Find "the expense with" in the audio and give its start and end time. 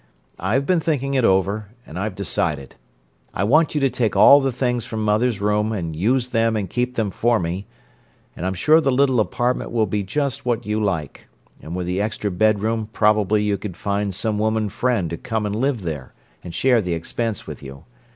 16.81-17.61